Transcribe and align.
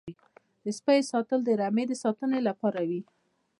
د 0.63 0.65
سپیو 0.77 1.09
ساتل 1.11 1.39
د 1.45 1.49
رمې 1.61 1.83
د 1.87 1.93
ساتنې 2.03 2.39
لپاره 2.47 2.79
وي. 2.89 3.01